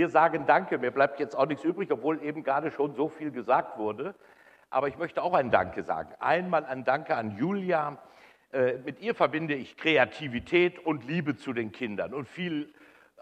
Wir 0.00 0.08
sagen 0.08 0.46
Danke. 0.46 0.78
Mir 0.78 0.92
bleibt 0.92 1.20
jetzt 1.20 1.36
auch 1.36 1.44
nichts 1.44 1.62
übrig, 1.62 1.92
obwohl 1.92 2.22
eben 2.22 2.42
gerade 2.42 2.70
schon 2.70 2.94
so 2.94 3.10
viel 3.10 3.30
gesagt 3.30 3.76
wurde. 3.76 4.14
Aber 4.70 4.88
ich 4.88 4.96
möchte 4.96 5.22
auch 5.22 5.34
ein 5.34 5.50
Danke 5.50 5.82
sagen. 5.82 6.14
Einmal 6.20 6.64
ein 6.64 6.84
Danke 6.84 7.16
an 7.16 7.36
Julia. 7.36 7.98
Äh, 8.50 8.78
mit 8.78 9.00
ihr 9.00 9.14
verbinde 9.14 9.52
ich 9.52 9.76
Kreativität 9.76 10.78
und 10.78 11.06
Liebe 11.06 11.36
zu 11.36 11.52
den 11.52 11.70
Kindern 11.70 12.14
und 12.14 12.26
viel 12.26 12.72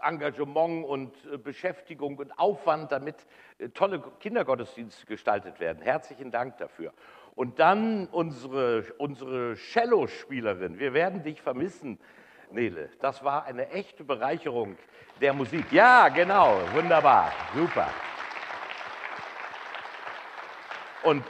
Engagement 0.01 0.85
und 0.85 1.13
äh, 1.25 1.37
Beschäftigung 1.37 2.17
und 2.17 2.39
Aufwand, 2.39 2.93
damit 2.93 3.27
äh, 3.57 3.67
tolle 3.67 4.01
Kindergottesdienste 4.21 5.05
gestaltet 5.05 5.59
werden. 5.59 5.81
Herzlichen 5.81 6.31
Dank 6.31 6.59
dafür. 6.59 6.93
Und 7.35 7.59
dann 7.59 8.07
unsere, 8.07 8.85
unsere 8.99 9.55
Cello-Spielerin. 9.55 10.79
Wir 10.79 10.93
werden 10.93 11.23
dich 11.23 11.41
vermissen, 11.41 11.99
Nele. 12.51 12.89
Das 12.99 13.23
war 13.23 13.45
eine 13.45 13.69
echte 13.69 14.03
Bereicherung 14.03 14.77
der 15.21 15.33
Musik. 15.33 15.71
Ja, 15.71 16.09
genau, 16.09 16.59
wunderbar, 16.73 17.31
super. 17.53 17.89
Und 21.03 21.23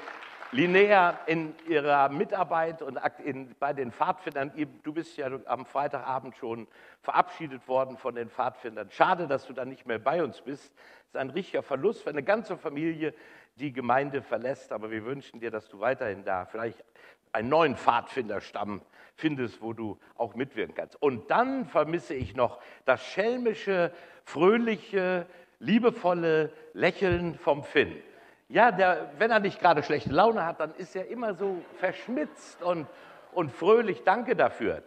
Linnea 0.51 1.19
in 1.27 1.53
ihrer 1.67 2.09
Mitarbeit 2.09 2.81
und 2.81 2.99
in, 3.23 3.55
bei 3.59 3.71
den 3.71 3.91
Pfadfindern, 3.91 4.51
du 4.81 4.93
bist 4.93 5.15
ja 5.15 5.29
am 5.45 5.63
Freitagabend 5.63 6.35
schon 6.37 6.67
verabschiedet 7.01 7.67
worden 7.67 7.97
von 7.97 8.15
den 8.15 8.29
Pfadfindern. 8.31 8.89
Schade, 8.89 9.27
dass 9.27 9.45
du 9.45 9.53
da 9.53 9.63
nicht 9.63 9.85
mehr 9.85 9.99
bei 9.99 10.23
uns 10.23 10.41
bist. 10.41 10.73
Das 10.73 11.21
ist 11.21 11.27
ein 11.27 11.29
richtiger 11.29 11.61
Verlust 11.61 12.01
für 12.01 12.09
eine 12.09 12.23
ganze 12.23 12.57
Familie, 12.57 13.13
die 13.57 13.71
Gemeinde 13.71 14.23
verlässt. 14.23 14.71
Aber 14.71 14.89
wir 14.89 15.05
wünschen 15.05 15.39
dir, 15.39 15.51
dass 15.51 15.69
du 15.69 15.79
weiterhin 15.81 16.23
da 16.23 16.45
vielleicht 16.45 16.83
einen 17.31 17.49
neuen 17.49 17.75
Pfadfinderstamm 17.75 18.81
findest, 19.15 19.61
wo 19.61 19.73
du 19.73 19.99
auch 20.15 20.35
mitwirken 20.35 20.75
kannst. 20.75 21.01
Und 21.01 21.29
dann 21.29 21.65
vermisse 21.65 22.13
ich 22.13 22.35
noch 22.35 22.59
das 22.85 23.03
schelmische, 23.03 23.91
fröhliche, 24.23 25.25
liebevolle 25.59 26.51
Lächeln 26.73 27.35
vom 27.35 27.63
Finn. 27.63 28.01
Ja, 28.47 28.71
der, 28.71 29.11
wenn 29.17 29.29
er 29.29 29.39
nicht 29.39 29.59
gerade 29.59 29.83
schlechte 29.83 30.11
Laune 30.11 30.45
hat, 30.45 30.59
dann 30.59 30.73
ist 30.75 30.95
er 30.95 31.07
immer 31.07 31.35
so 31.35 31.61
verschmitzt 31.77 32.63
und, 32.63 32.87
und 33.33 33.51
fröhlich. 33.51 34.03
Danke 34.03 34.35
dafür. 34.35 34.81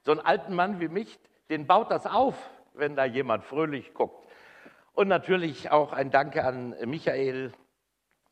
So 0.00 0.10
einen 0.10 0.20
alten 0.20 0.54
Mann 0.54 0.80
wie 0.80 0.88
mich, 0.88 1.18
den 1.48 1.66
baut 1.66 1.90
das 1.90 2.06
auf, 2.06 2.34
wenn 2.72 2.96
da 2.96 3.04
jemand 3.04 3.44
fröhlich 3.44 3.94
guckt. 3.94 4.26
Und 4.94 5.08
natürlich 5.08 5.70
auch 5.70 5.92
ein 5.92 6.10
Danke 6.10 6.44
an 6.44 6.74
Michael. 6.86 7.52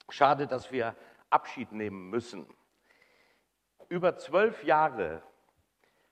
Schade, 0.08 0.46
dass 0.46 0.72
wir 0.72 0.94
Abschied 1.30 1.72
nehmen 1.72 2.10
müssen. 2.10 2.46
Über 3.92 4.16
zwölf 4.16 4.64
Jahre 4.64 5.20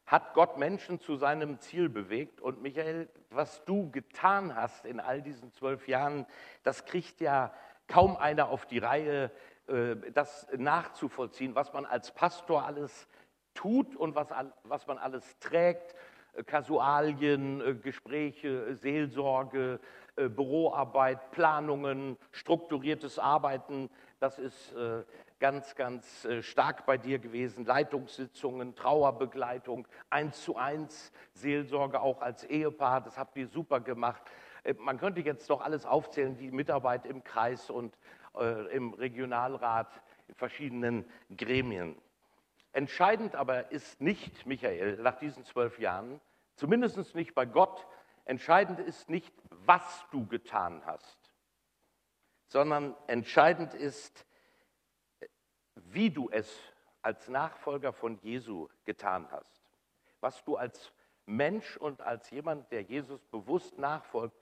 hat 0.05 0.35
Gott 0.35 0.59
Menschen 0.59 1.01
zu 1.01 1.17
seinem 1.17 1.61
Ziel 1.61 1.89
bewegt. 1.89 2.39
Und 2.43 2.61
Michael, 2.61 3.09
was 3.31 3.65
du 3.65 3.91
getan 3.91 4.55
hast 4.55 4.85
in 4.85 5.01
all 5.01 5.23
diesen 5.23 5.51
zwölf 5.55 5.89
Jahren, 5.89 6.27
das 6.63 6.85
kriegt 6.85 7.23
ja 7.23 7.55
kaum 7.89 8.19
einer 8.19 8.51
auf 8.51 8.67
die 8.67 8.81
Reihe, 8.81 9.31
äh, 9.67 9.97
das 10.13 10.47
nachzuvollziehen, 10.55 11.55
was 11.55 11.73
man 11.73 11.87
als 11.87 12.11
Pastor 12.11 12.67
alles 12.67 13.09
tut 13.55 13.97
und 13.97 14.15
was, 14.15 14.29
was 14.65 14.87
man 14.87 14.99
alles 14.99 15.39
trägt. 15.39 15.95
Äh, 16.35 16.45
Kasualien, 16.45 17.63
äh, 17.63 17.75
Gespräche, 17.77 18.75
Seelsorge, 18.75 19.81
Büroarbeit, 20.17 21.31
Planungen, 21.31 22.19
strukturiertes 22.31 23.19
Arbeiten. 23.19 23.89
Das 24.19 24.39
ist 24.39 24.75
ganz, 25.41 25.75
ganz 25.75 26.29
stark 26.43 26.87
bei 26.87 26.97
dir 26.99 27.19
gewesen. 27.19 27.65
Leitungssitzungen, 27.65 28.77
Trauerbegleitung, 28.77 29.89
eins 30.11 30.45
zu 30.45 30.57
eins 30.57 31.13
Seelsorge 31.33 32.01
auch 32.01 32.21
als 32.21 32.45
Ehepaar. 32.45 33.01
Das 33.01 33.19
habt 33.19 33.37
ihr 33.37 33.49
super 33.49 33.81
gemacht. 33.81 34.23
Äh, 34.63 34.75
man 34.75 34.99
könnte 34.99 35.21
jetzt 35.21 35.49
doch 35.51 35.61
alles 35.61 35.87
aufzählen, 35.87 36.37
die 36.37 36.51
Mitarbeit 36.51 37.07
im 37.07 37.25
Kreis 37.25 37.71
und 37.71 37.99
äh, 38.39 38.67
im 38.75 38.95
Regionalrat, 38.95 40.03
in 40.29 40.35
verschiedenen 40.35 41.05
Gremien. 41.37 41.97
Entscheidend 42.73 43.35
aber 43.35 43.73
ist 43.73 44.01
nicht, 44.01 44.47
Michael, 44.47 44.99
nach 44.99 45.19
diesen 45.19 45.45
zwölf 45.45 45.79
Jahren, 45.79 46.21
zumindest 46.55 47.15
nicht 47.15 47.35
bei 47.35 47.47
Gott, 47.47 47.87
entscheidend 48.27 48.79
ist 48.79 49.11
nicht, 49.11 49.35
was 49.65 50.07
du 50.13 50.27
getan 50.27 50.83
hast, 50.87 51.19
sondern 52.47 52.95
entscheidend 53.09 53.75
ist, 53.75 54.25
wie 55.93 56.11
du 56.11 56.29
es 56.31 56.61
als 57.03 57.29
Nachfolger 57.29 57.93
von 57.93 58.19
Jesu 58.23 58.69
getan 58.85 59.27
hast. 59.31 59.61
Was 60.21 60.45
du 60.45 60.57
als 60.57 60.93
Mensch 61.27 61.77
und 61.77 62.01
als 62.03 62.31
jemand, 62.31 62.71
der 62.73 62.83
Jesus 62.83 63.25
bewusst 63.27 63.79
nachfolgt, 63.79 64.37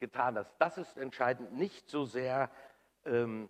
getan 0.00 0.36
hast. 0.36 0.52
Das 0.58 0.78
ist 0.78 0.96
entscheidend, 0.96 1.52
nicht 1.52 1.88
so 1.88 2.04
sehr 2.04 2.50
ähm, 3.04 3.48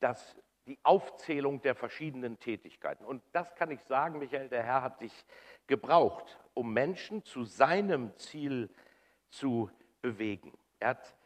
das, 0.00 0.36
die 0.66 0.78
Aufzählung 0.82 1.60
der 1.60 1.74
verschiedenen 1.74 2.38
Tätigkeiten. 2.38 3.04
Und 3.04 3.22
das 3.32 3.54
kann 3.54 3.70
ich 3.70 3.82
sagen, 3.82 4.18
Michael, 4.18 4.48
der 4.48 4.62
Herr 4.62 4.82
hat 4.82 5.00
dich 5.00 5.12
gebraucht, 5.66 6.38
um 6.54 6.72
Menschen 6.72 7.22
zu 7.24 7.44
seinem 7.44 8.16
Ziel 8.16 8.70
zu 9.28 9.70
bewegen. 10.00 10.56
Er 10.78 10.90
hat 10.90 11.16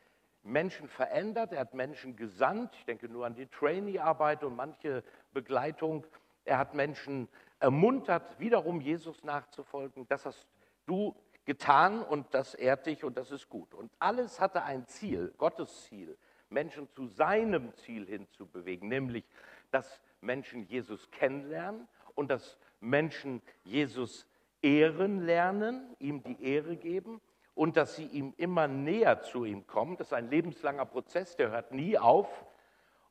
Menschen 0.49 0.89
verändert, 0.89 1.53
er 1.53 1.61
hat 1.61 1.75
Menschen 1.75 2.17
gesandt, 2.17 2.75
ich 2.75 2.85
denke 2.87 3.09
nur 3.09 3.27
an 3.27 3.35
die 3.35 3.47
Trainee-Arbeit 3.47 4.43
und 4.43 4.57
manche 4.57 5.05
Begleitung. 5.33 6.07
Er 6.45 6.59
hat 6.59 6.75
Menschen 6.75 7.29
ermuntert, 7.61 8.41
wiederum 8.41 8.81
Jesus 8.81 9.23
nachzufolgen. 9.23 10.07
Das 10.09 10.25
hast 10.25 10.49
du 10.87 11.15
getan 11.45 12.03
und 12.03 12.33
das 12.35 12.55
ehrt 12.55 12.87
dich 12.87 13.05
und 13.05 13.17
das 13.17 13.31
ist 13.31 13.49
gut. 13.49 13.75
Und 13.75 13.93
alles 13.99 14.41
hatte 14.41 14.63
ein 14.63 14.87
Ziel, 14.87 15.35
Gottes 15.37 15.85
Ziel, 15.85 16.17
Menschen 16.49 16.89
zu 16.91 17.07
seinem 17.07 17.75
Ziel 17.75 18.07
hinzubewegen, 18.07 18.89
nämlich, 18.89 19.25
dass 19.71 20.01
Menschen 20.21 20.65
Jesus 20.65 21.11
kennenlernen 21.11 21.87
und 22.15 22.31
dass 22.31 22.57
Menschen 22.81 23.43
Jesus 23.65 24.27
ehren 24.63 25.21
lernen, 25.27 25.95
ihm 25.99 26.23
die 26.23 26.43
Ehre 26.43 26.77
geben 26.77 27.21
und 27.59 27.77
dass 27.77 27.97
sie 27.97 28.07
ihm 28.07 28.35
immer 28.37 28.69
näher 28.69 29.21
zu 29.21 29.45
ihm 29.45 29.67
kommen. 29.67 29.97
Das 29.97 30.07
ist 30.07 30.13
ein 30.13 30.31
lebenslanger 30.31 30.87
Prozess, 30.87 31.35
der 31.35 31.51
hört 31.51 31.73
nie 31.73 31.99
auf 31.99 32.47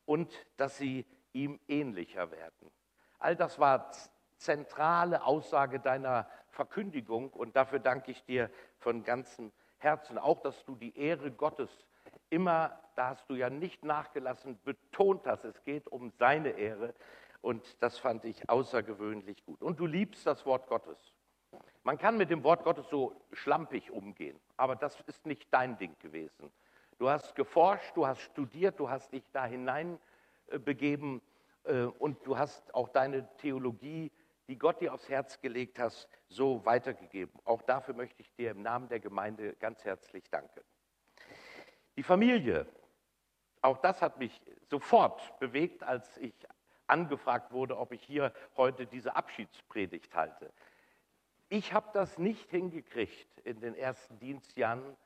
und 0.06 0.32
dass 0.56 0.78
sie 0.78 1.04
ihm 1.34 1.60
ähnlicher 1.68 2.30
werden. 2.30 2.70
All 3.18 3.36
das 3.36 3.58
war 3.58 3.90
zentrale 4.38 5.22
Aussage 5.22 5.80
deiner 5.80 6.26
Verkündigung 6.48 7.28
und 7.28 7.56
dafür 7.56 7.78
danke 7.78 8.10
ich 8.10 8.24
dir 8.24 8.48
von 8.78 9.04
ganzem 9.04 9.52
Herzen. 9.76 10.16
Auch, 10.16 10.40
dass 10.40 10.64
du 10.64 10.76
die 10.76 10.96
Ehre 10.98 11.30
Gottes 11.30 11.68
immer, 12.30 12.80
da 12.96 13.08
hast 13.08 13.28
du 13.28 13.34
ja 13.34 13.50
nicht 13.50 13.84
nachgelassen, 13.84 14.58
betont 14.64 15.26
hast, 15.26 15.44
es 15.44 15.62
geht 15.64 15.88
um 15.88 16.10
seine 16.18 16.52
Ehre 16.52 16.94
und 17.42 17.82
das 17.82 17.98
fand 17.98 18.24
ich 18.24 18.48
außergewöhnlich 18.48 19.44
gut. 19.44 19.60
Und 19.60 19.78
du 19.78 19.84
liebst 19.84 20.26
das 20.26 20.46
Wort 20.46 20.68
Gottes. 20.68 21.12
Man 21.88 21.96
kann 21.96 22.18
mit 22.18 22.28
dem 22.28 22.44
Wort 22.44 22.64
Gottes 22.64 22.86
so 22.90 23.18
schlampig 23.32 23.90
umgehen, 23.90 24.38
aber 24.58 24.76
das 24.76 25.00
ist 25.06 25.24
nicht 25.24 25.48
dein 25.50 25.78
Ding 25.78 25.96
gewesen. 26.00 26.52
Du 26.98 27.08
hast 27.08 27.34
geforscht, 27.34 27.96
du 27.96 28.06
hast 28.06 28.20
studiert, 28.20 28.78
du 28.78 28.90
hast 28.90 29.10
dich 29.10 29.24
da 29.32 29.46
hinein 29.46 29.98
äh, 30.48 30.58
begeben 30.58 31.22
äh, 31.64 31.84
und 31.84 32.26
du 32.26 32.36
hast 32.36 32.74
auch 32.74 32.90
deine 32.90 33.26
Theologie 33.38 34.12
die 34.48 34.58
Gott 34.58 34.82
dir 34.82 34.92
aufs 34.92 35.08
Herz 35.08 35.40
gelegt 35.40 35.78
hast, 35.78 36.10
so 36.28 36.62
weitergegeben. 36.66 37.32
Auch 37.46 37.62
dafür 37.62 37.94
möchte 37.94 38.20
ich 38.20 38.30
dir 38.34 38.50
im 38.50 38.60
Namen 38.60 38.90
der 38.90 39.00
Gemeinde 39.00 39.54
ganz 39.54 39.82
herzlich 39.82 40.28
danken. 40.28 40.60
Die 41.96 42.02
Familie, 42.02 42.66
auch 43.62 43.78
das 43.78 44.02
hat 44.02 44.18
mich 44.18 44.38
sofort 44.68 45.38
bewegt, 45.40 45.82
als 45.84 46.18
ich 46.18 46.34
angefragt 46.86 47.50
wurde, 47.50 47.78
ob 47.78 47.92
ich 47.92 48.02
hier 48.02 48.34
heute 48.58 48.86
diese 48.86 49.16
Abschiedspredigt 49.16 50.14
halte. 50.14 50.52
Ich 51.50 51.72
habe 51.72 51.88
das 51.94 52.18
nicht 52.18 52.50
hingekriegt, 52.50 53.40
in 53.40 53.60
den 53.60 53.74
ersten 53.74 54.18
Dienstjahren 54.18 54.96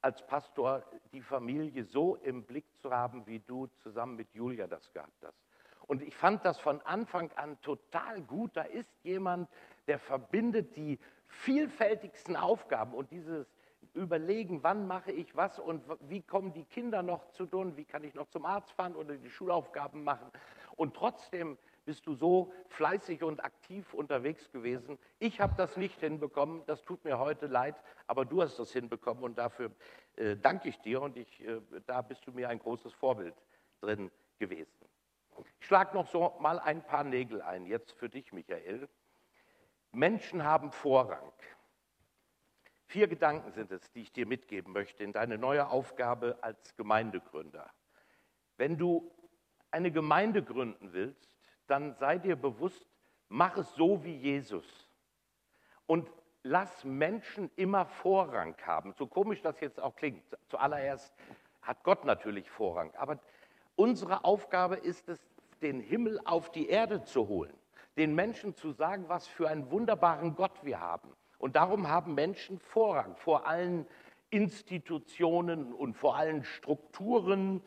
als 0.00 0.26
Pastor 0.26 0.82
die 1.12 1.22
Familie 1.22 1.84
so 1.84 2.16
im 2.16 2.42
Blick 2.42 2.64
zu 2.78 2.90
haben, 2.90 3.24
wie 3.28 3.38
du 3.38 3.68
zusammen 3.78 4.16
mit 4.16 4.34
Julia 4.34 4.66
das 4.66 4.92
gehabt 4.92 5.22
hast. 5.22 5.40
Und 5.86 6.02
ich 6.02 6.16
fand 6.16 6.44
das 6.44 6.58
von 6.58 6.80
Anfang 6.82 7.30
an 7.36 7.60
total 7.60 8.20
gut. 8.22 8.56
Da 8.56 8.62
ist 8.62 8.92
jemand, 9.04 9.48
der 9.86 10.00
verbindet 10.00 10.74
die 10.74 10.98
vielfältigsten 11.28 12.34
Aufgaben 12.34 12.94
und 12.94 13.12
dieses 13.12 13.46
Überlegen, 13.94 14.64
wann 14.64 14.88
mache 14.88 15.12
ich 15.12 15.36
was 15.36 15.60
und 15.60 15.84
wie 16.00 16.22
kommen 16.22 16.52
die 16.52 16.64
Kinder 16.64 17.02
noch 17.02 17.30
zu 17.30 17.46
tun, 17.46 17.76
wie 17.76 17.84
kann 17.84 18.02
ich 18.02 18.14
noch 18.14 18.28
zum 18.28 18.44
Arzt 18.44 18.72
fahren 18.72 18.96
oder 18.96 19.16
die 19.16 19.30
Schulaufgaben 19.30 20.02
machen. 20.02 20.30
Und 20.76 20.94
trotzdem 20.94 21.58
bist 21.84 22.06
du 22.06 22.14
so 22.14 22.52
fleißig 22.68 23.22
und 23.22 23.44
aktiv 23.44 23.92
unterwegs 23.94 24.50
gewesen. 24.50 24.98
Ich 25.18 25.40
habe 25.40 25.54
das 25.56 25.76
nicht 25.76 25.98
hinbekommen, 26.00 26.62
das 26.66 26.82
tut 26.82 27.04
mir 27.04 27.18
heute 27.18 27.46
leid, 27.46 27.76
aber 28.06 28.24
du 28.24 28.42
hast 28.42 28.58
das 28.58 28.72
hinbekommen 28.72 29.24
und 29.24 29.38
dafür 29.38 29.70
äh, 30.16 30.36
danke 30.36 30.68
ich 30.68 30.78
dir 30.80 31.02
und 31.02 31.16
ich, 31.16 31.40
äh, 31.44 31.60
da 31.86 32.02
bist 32.02 32.26
du 32.26 32.32
mir 32.32 32.48
ein 32.48 32.58
großes 32.58 32.92
Vorbild 32.92 33.34
drin 33.80 34.10
gewesen. 34.38 34.86
Ich 35.60 35.66
schlage 35.66 35.94
noch 35.94 36.06
so 36.08 36.36
mal 36.40 36.58
ein 36.58 36.84
paar 36.84 37.04
Nägel 37.04 37.42
ein, 37.42 37.66
jetzt 37.66 37.92
für 37.92 38.08
dich, 38.08 38.32
Michael. 38.32 38.88
Menschen 39.92 40.44
haben 40.44 40.72
Vorrang. 40.72 41.32
Vier 42.86 43.08
Gedanken 43.08 43.52
sind 43.52 43.72
es, 43.72 43.90
die 43.92 44.02
ich 44.02 44.12
dir 44.12 44.26
mitgeben 44.26 44.72
möchte 44.72 45.02
in 45.02 45.12
deine 45.12 45.38
neue 45.38 45.68
Aufgabe 45.68 46.38
als 46.42 46.76
Gemeindegründer. 46.76 47.70
Wenn 48.58 48.76
du 48.76 49.10
eine 49.70 49.90
Gemeinde 49.90 50.42
gründen 50.42 50.92
willst, 50.92 51.31
dann 51.66 51.94
sei 51.94 52.18
dir 52.18 52.36
bewusst, 52.36 52.86
mach 53.28 53.56
es 53.56 53.74
so 53.74 54.04
wie 54.04 54.16
Jesus. 54.16 54.88
Und 55.86 56.10
lass 56.42 56.84
Menschen 56.84 57.50
immer 57.56 57.86
Vorrang 57.86 58.56
haben. 58.64 58.92
So 58.92 59.06
komisch 59.06 59.42
das 59.42 59.60
jetzt 59.60 59.80
auch 59.80 59.96
klingt. 59.96 60.22
Zuallererst 60.48 61.14
hat 61.62 61.82
Gott 61.84 62.04
natürlich 62.04 62.50
Vorrang. 62.50 62.92
Aber 62.96 63.18
unsere 63.76 64.24
Aufgabe 64.24 64.76
ist 64.76 65.08
es, 65.08 65.20
den 65.62 65.80
Himmel 65.80 66.20
auf 66.24 66.50
die 66.50 66.68
Erde 66.68 67.04
zu 67.04 67.28
holen. 67.28 67.54
Den 67.96 68.14
Menschen 68.14 68.56
zu 68.56 68.72
sagen, 68.72 69.04
was 69.08 69.28
für 69.28 69.48
einen 69.48 69.70
wunderbaren 69.70 70.34
Gott 70.34 70.64
wir 70.64 70.80
haben. 70.80 71.08
Und 71.38 71.56
darum 71.56 71.88
haben 71.88 72.14
Menschen 72.14 72.58
Vorrang 72.58 73.16
vor 73.16 73.46
allen 73.46 73.86
Institutionen 74.30 75.72
und 75.72 75.94
vor 75.94 76.16
allen 76.16 76.42
Strukturen 76.42 77.62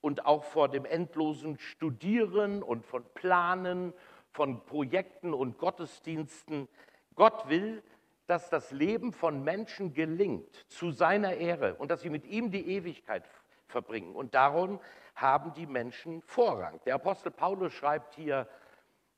und 0.00 0.26
auch 0.26 0.44
vor 0.44 0.68
dem 0.68 0.84
endlosen 0.84 1.58
Studieren 1.58 2.62
und 2.62 2.84
von 2.84 3.04
Planen, 3.14 3.92
von 4.30 4.64
Projekten 4.64 5.34
und 5.34 5.58
Gottesdiensten. 5.58 6.68
Gott 7.14 7.48
will, 7.48 7.82
dass 8.26 8.50
das 8.50 8.70
Leben 8.70 9.12
von 9.12 9.42
Menschen 9.42 9.94
gelingt 9.94 10.54
zu 10.70 10.90
seiner 10.90 11.34
Ehre 11.34 11.74
und 11.76 11.90
dass 11.90 12.02
sie 12.02 12.10
mit 12.10 12.26
ihm 12.26 12.50
die 12.50 12.68
Ewigkeit 12.68 13.24
verbringen. 13.66 14.14
Und 14.14 14.34
darum 14.34 14.80
haben 15.14 15.52
die 15.54 15.66
Menschen 15.66 16.22
Vorrang. 16.22 16.80
Der 16.84 16.94
Apostel 16.94 17.30
Paulus 17.30 17.72
schreibt 17.72 18.14
hier 18.14 18.46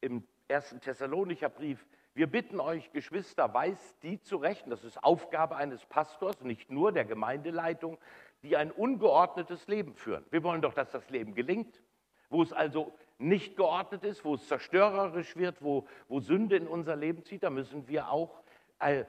im 0.01 0.27
ersten 0.49 0.81
Thessalonicher 0.81 1.49
Brief, 1.49 1.87
wir 2.15 2.27
bitten 2.27 2.59
euch, 2.59 2.91
Geschwister, 2.91 3.55
weist 3.55 4.03
die 4.03 4.21
zurecht, 4.21 4.65
das 4.69 4.83
ist 4.83 5.03
Aufgabe 5.03 5.57
eines 5.57 5.85
Pastors, 5.87 6.41
nicht 6.43 6.71
nur 6.71 6.91
der 6.91 7.05
Gemeindeleitung, 7.05 7.99
die 8.43 8.57
ein 8.57 8.71
ungeordnetes 8.71 9.67
Leben 9.67 9.95
führen. 9.95 10.25
Wir 10.31 10.43
wollen 10.43 10.63
doch, 10.63 10.75
dass 10.75 10.91
das 10.91 11.09
Leben 11.11 11.35
gelingt. 11.35 11.83
Wo 12.31 12.43
es 12.43 12.53
also 12.53 12.93
nicht 13.19 13.57
geordnet 13.57 14.05
ist, 14.05 14.25
wo 14.25 14.35
es 14.35 14.47
zerstörerisch 14.47 15.37
wird, 15.37 15.63
wo, 15.63 15.87
wo 16.09 16.21
Sünde 16.21 16.57
in 16.57 16.69
unser 16.69 16.97
Leben 16.97 17.25
zieht, 17.25 17.43
da 17.43 17.51
müssen 17.51 17.89
wir 17.89 18.11
auch 18.11 18.43
äh, 18.79 19.05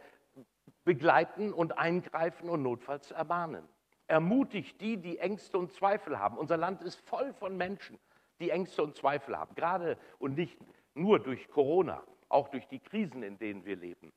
begleiten 0.84 1.54
und 1.54 1.78
eingreifen 1.78 2.50
und 2.50 2.64
notfalls 2.64 3.12
ermahnen. 3.12 3.64
Ermutigt 4.08 4.82
die, 4.82 4.98
die 4.98 5.20
Ängste 5.20 5.58
und 5.58 5.72
Zweifel 5.72 6.20
haben. 6.20 6.38
Unser 6.38 6.58
Land 6.58 6.82
ist 6.82 7.00
voll 7.08 7.34
von 7.34 7.56
Menschen, 7.56 8.00
die 8.40 8.50
Ängste 8.50 8.84
und 8.84 8.98
Zweifel 8.98 9.38
haben. 9.38 9.56
Gerade 9.56 9.98
und 10.20 10.36
nicht 10.36 10.58
nur 10.96 11.20
durch 11.20 11.48
Corona, 11.50 12.04
auch 12.28 12.50
durch 12.50 12.68
die 12.68 12.80
Krisen, 12.80 13.24
in 13.24 13.38
denen 13.38 13.66
wir 13.66 13.76
leben. 13.76 14.12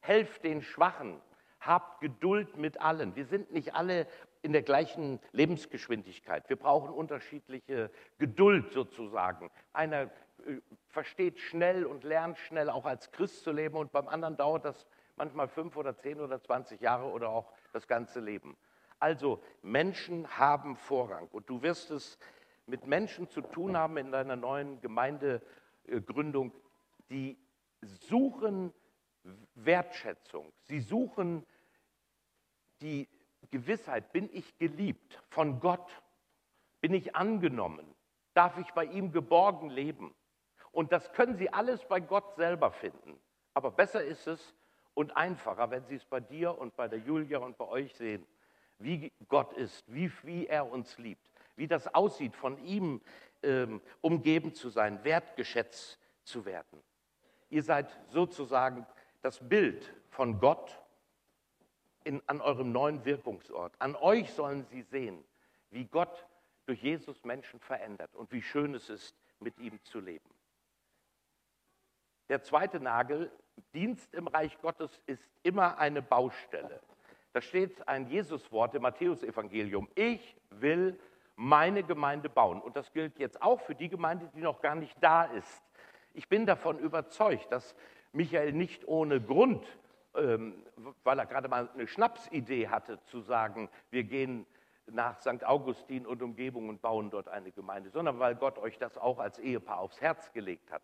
Helft 0.00 0.44
den 0.44 0.62
Schwachen, 0.62 1.20
habt 1.60 2.00
Geduld 2.00 2.56
mit 2.56 2.80
allen. 2.80 3.16
Wir 3.16 3.26
sind 3.26 3.52
nicht 3.52 3.74
alle 3.74 4.06
in 4.44 4.52
der 4.52 4.62
gleichen 4.62 5.20
Lebensgeschwindigkeit. 5.32 6.46
Wir 6.50 6.56
brauchen 6.56 6.90
unterschiedliche 6.90 7.90
Geduld 8.18 8.72
sozusagen. 8.72 9.50
Einer 9.72 10.02
äh, 10.46 10.60
versteht 10.88 11.40
schnell 11.40 11.86
und 11.86 12.04
lernt 12.04 12.36
schnell 12.36 12.68
auch 12.68 12.84
als 12.84 13.10
Christ 13.10 13.42
zu 13.42 13.52
leben 13.52 13.78
und 13.78 13.90
beim 13.90 14.06
anderen 14.06 14.36
dauert 14.36 14.66
das 14.66 14.86
manchmal 15.16 15.48
fünf 15.48 15.76
oder 15.78 15.96
zehn 15.96 16.20
oder 16.20 16.42
zwanzig 16.42 16.82
Jahre 16.82 17.06
oder 17.06 17.30
auch 17.30 17.54
das 17.72 17.88
ganze 17.88 18.20
Leben. 18.20 18.54
Also 18.98 19.42
Menschen 19.62 20.28
haben 20.36 20.76
Vorrang 20.76 21.26
und 21.28 21.48
du 21.48 21.62
wirst 21.62 21.90
es 21.90 22.18
mit 22.66 22.86
Menschen 22.86 23.30
zu 23.30 23.40
tun 23.40 23.78
haben 23.78 23.96
in 23.96 24.12
deiner 24.12 24.36
neuen 24.36 24.78
Gemeindegründung, 24.82 26.52
die 27.08 27.38
suchen 27.80 28.74
Wertschätzung, 29.54 30.52
sie 30.64 30.80
suchen 30.80 31.46
die 32.82 33.08
Gewissheit, 33.50 34.12
bin 34.12 34.28
ich 34.32 34.56
geliebt 34.58 35.22
von 35.28 35.60
Gott? 35.60 36.02
Bin 36.80 36.94
ich 36.94 37.16
angenommen? 37.16 37.94
Darf 38.34 38.58
ich 38.58 38.70
bei 38.72 38.84
ihm 38.84 39.12
geborgen 39.12 39.70
leben? 39.70 40.14
Und 40.72 40.92
das 40.92 41.12
können 41.12 41.36
Sie 41.36 41.52
alles 41.52 41.84
bei 41.86 42.00
Gott 42.00 42.34
selber 42.34 42.72
finden. 42.72 43.18
Aber 43.54 43.70
besser 43.70 44.02
ist 44.02 44.26
es 44.26 44.54
und 44.94 45.16
einfacher, 45.16 45.70
wenn 45.70 45.84
Sie 45.86 45.94
es 45.94 46.04
bei 46.04 46.20
dir 46.20 46.58
und 46.58 46.76
bei 46.76 46.88
der 46.88 46.98
Julia 46.98 47.38
und 47.38 47.56
bei 47.56 47.66
euch 47.66 47.94
sehen, 47.94 48.26
wie 48.78 49.12
Gott 49.28 49.52
ist, 49.52 49.84
wie, 49.92 50.10
wie 50.22 50.46
er 50.46 50.70
uns 50.70 50.98
liebt, 50.98 51.30
wie 51.56 51.68
das 51.68 51.94
aussieht, 51.94 52.34
von 52.34 52.58
ihm 52.58 53.00
ähm, 53.42 53.80
umgeben 54.00 54.54
zu 54.54 54.68
sein, 54.68 55.02
wertgeschätzt 55.04 55.98
zu 56.24 56.44
werden. 56.44 56.82
Ihr 57.50 57.62
seid 57.62 57.88
sozusagen 58.08 58.86
das 59.22 59.48
Bild 59.48 59.94
von 60.08 60.40
Gott 60.40 60.83
in, 62.04 62.22
an 62.26 62.40
eurem 62.40 62.72
neuen 62.72 63.04
Wirkungsort. 63.04 63.74
An 63.78 63.96
euch 63.96 64.32
sollen 64.32 64.64
sie 64.64 64.82
sehen, 64.82 65.24
wie 65.70 65.84
Gott 65.86 66.26
durch 66.66 66.82
Jesus 66.82 67.24
Menschen 67.24 67.60
verändert 67.60 68.14
und 68.14 68.30
wie 68.32 68.42
schön 68.42 68.74
es 68.74 68.88
ist, 68.88 69.16
mit 69.40 69.58
ihm 69.58 69.82
zu 69.84 70.00
leben. 70.00 70.30
Der 72.28 72.42
zweite 72.42 72.80
Nagel, 72.80 73.30
Dienst 73.72 74.12
im 74.14 74.26
Reich 74.26 74.58
Gottes 74.60 75.00
ist 75.06 75.28
immer 75.42 75.78
eine 75.78 76.02
Baustelle. 76.02 76.80
Da 77.32 77.40
steht 77.40 77.86
ein 77.86 78.08
Jesuswort 78.08 78.74
im 78.74 78.82
Matthäusevangelium. 78.82 79.88
Ich 79.94 80.36
will 80.50 80.98
meine 81.36 81.82
Gemeinde 81.82 82.28
bauen. 82.28 82.60
Und 82.60 82.76
das 82.76 82.92
gilt 82.92 83.18
jetzt 83.18 83.42
auch 83.42 83.60
für 83.60 83.74
die 83.74 83.88
Gemeinde, 83.88 84.30
die 84.34 84.40
noch 84.40 84.60
gar 84.60 84.74
nicht 84.74 84.96
da 85.00 85.24
ist. 85.24 85.62
Ich 86.14 86.28
bin 86.28 86.46
davon 86.46 86.78
überzeugt, 86.78 87.50
dass 87.50 87.74
Michael 88.12 88.52
nicht 88.52 88.86
ohne 88.86 89.20
Grund 89.20 89.66
weil 90.14 91.18
er 91.18 91.26
gerade 91.26 91.48
mal 91.48 91.68
eine 91.74 91.86
Schnapsidee 91.86 92.68
hatte, 92.68 93.02
zu 93.04 93.20
sagen, 93.20 93.68
wir 93.90 94.04
gehen 94.04 94.46
nach 94.86 95.20
St. 95.20 95.44
Augustin 95.44 96.06
und 96.06 96.22
Umgebung 96.22 96.68
und 96.68 96.82
bauen 96.82 97.10
dort 97.10 97.28
eine 97.28 97.50
Gemeinde, 97.50 97.90
sondern 97.90 98.18
weil 98.18 98.34
Gott 98.34 98.58
euch 98.58 98.78
das 98.78 98.98
auch 98.98 99.18
als 99.18 99.38
Ehepaar 99.38 99.78
aufs 99.78 100.00
Herz 100.00 100.32
gelegt 100.32 100.70
hat. 100.70 100.82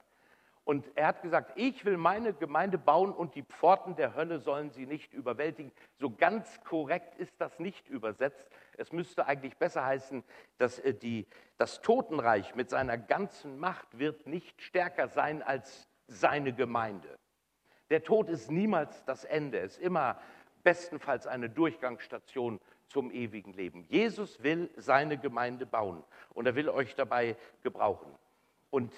Und 0.65 0.87
er 0.95 1.09
hat 1.09 1.23
gesagt, 1.23 1.53
ich 1.57 1.85
will 1.85 1.97
meine 1.97 2.33
Gemeinde 2.33 2.79
bauen 2.79 3.13
und 3.13 3.35
die 3.35 3.43
Pforten 3.43 3.97
der 3.97 4.15
Hölle 4.15 4.41
sollen 4.41 4.71
sie 4.71 4.87
nicht 4.87 5.13
überwältigen. 5.13 5.73
So 5.97 6.11
ganz 6.11 6.61
korrekt 6.65 7.15
ist 7.17 7.41
das 7.41 7.59
nicht 7.59 7.89
übersetzt. 7.89 8.47
Es 8.77 8.93
müsste 8.93 9.27
eigentlich 9.27 9.57
besser 9.57 9.85
heißen, 9.85 10.23
dass 10.59 10.79
äh, 10.79 10.95
die, 10.95 11.27
das 11.57 11.81
Totenreich 11.81 12.55
mit 12.55 12.71
seiner 12.71 12.99
ganzen 12.99 13.59
Macht 13.59 13.99
wird 13.99 14.27
nicht 14.27 14.61
stärker 14.63 15.09
sein 15.09 15.43
als 15.43 15.89
seine 16.07 16.53
Gemeinde. 16.53 17.19
Der 17.91 18.03
Tod 18.05 18.29
ist 18.29 18.51
niemals 18.51 19.05
das 19.05 19.25
Ende, 19.25 19.59
ist 19.59 19.79
immer 19.79 20.21
bestenfalls 20.63 21.27
eine 21.27 21.51
Durchgangsstation 21.51 22.61
zum 22.87 23.11
ewigen 23.11 23.53
Leben. 23.53 23.85
Jesus 23.89 24.43
will 24.43 24.71
seine 24.77 25.19
Gemeinde 25.19 25.67
bauen 25.67 26.03
und 26.35 26.47
er 26.47 26.55
will 26.55 26.69
euch 26.69 26.95
dabei 26.95 27.37
gebrauchen. 27.63 28.15
Und 28.71 28.93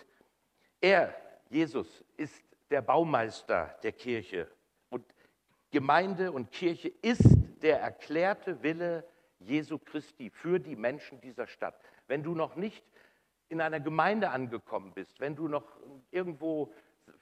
er, 0.80 1.14
Jesus, 1.48 2.04
ist 2.16 2.42
der 2.70 2.82
Baumeister 2.82 3.78
der 3.82 3.92
Kirche. 3.92 4.48
Und 4.90 5.04
Gemeinde 5.70 6.32
und 6.32 6.50
Kirche 6.50 6.88
ist 7.02 7.24
der 7.62 7.80
erklärte 7.80 8.62
Wille 8.62 9.04
Jesu 9.38 9.78
Christi 9.78 10.30
für 10.30 10.58
die 10.58 10.76
Menschen 10.76 11.20
dieser 11.20 11.46
Stadt. 11.46 11.78
Wenn 12.06 12.22
du 12.22 12.34
noch 12.34 12.56
nicht 12.56 12.84
in 13.48 13.60
einer 13.60 13.80
Gemeinde 13.80 14.30
angekommen 14.30 14.92
bist, 14.94 15.20
wenn 15.20 15.36
du 15.36 15.48
noch 15.48 15.64
irgendwo 16.10 16.72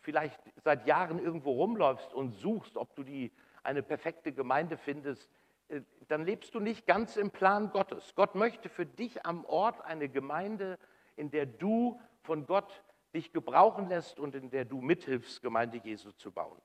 vielleicht 0.00 0.40
seit 0.62 0.86
Jahren 0.86 1.18
irgendwo 1.18 1.52
rumläufst 1.52 2.12
und 2.12 2.32
suchst, 2.32 2.76
ob 2.76 2.94
du 2.96 3.02
die, 3.02 3.32
eine 3.62 3.82
perfekte 3.82 4.32
Gemeinde 4.32 4.76
findest, 4.76 5.28
äh, 5.68 5.82
dann 6.08 6.24
lebst 6.24 6.54
du 6.54 6.60
nicht 6.60 6.86
ganz 6.86 7.16
im 7.16 7.30
Plan 7.30 7.70
Gottes. 7.70 8.14
Gott 8.14 8.34
möchte 8.34 8.68
für 8.68 8.86
dich 8.86 9.24
am 9.26 9.44
Ort 9.44 9.80
eine 9.84 10.08
Gemeinde, 10.08 10.78
in 11.16 11.30
der 11.30 11.46
du 11.46 12.00
von 12.22 12.46
Gott 12.46 12.82
dich 13.14 13.32
gebrauchen 13.32 13.88
lässt 13.88 14.18
und 14.18 14.34
in 14.34 14.50
der 14.50 14.64
du 14.64 14.80
mithilfst, 14.80 15.42
Gemeinde 15.42 15.78
Jesu 15.78 16.12
zu 16.12 16.30
bauen. 16.30 16.60